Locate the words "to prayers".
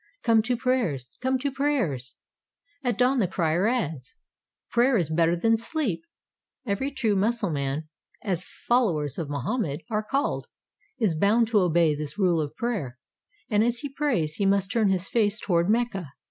0.41-1.09, 1.37-2.15